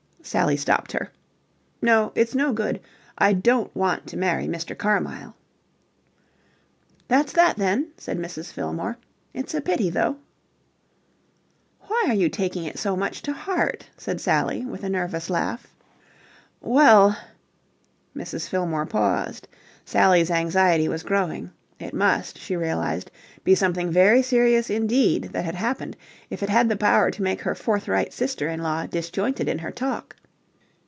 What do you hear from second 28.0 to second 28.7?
sister in